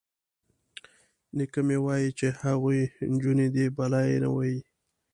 _نيکه 1.35 1.59
مې 1.67 1.77
وايي 1.85 2.09
چې 2.19 2.27
هغوی 2.41 2.81
نجونې 3.11 3.47
دي، 3.55 3.65
بلا 3.77 4.01
يې 4.09 4.17
نه 4.23 4.29
وهي. 4.35 4.59